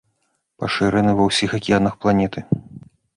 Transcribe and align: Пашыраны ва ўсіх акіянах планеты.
Пашыраны 0.61 1.11
ва 1.19 1.27
ўсіх 1.29 1.53
акіянах 1.59 1.93
планеты. 2.07 2.39